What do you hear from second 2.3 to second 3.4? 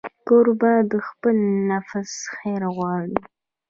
خیر غواړي.